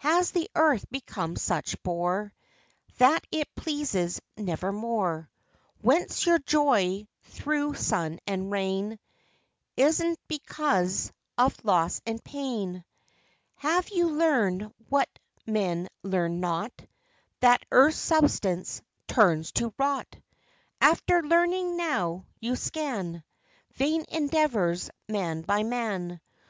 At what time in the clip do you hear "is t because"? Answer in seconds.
9.78-11.10